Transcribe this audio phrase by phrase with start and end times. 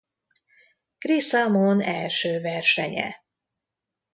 [0.97, 3.23] Chris Amon első versenye.